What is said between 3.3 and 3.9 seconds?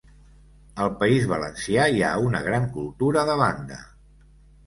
de banda.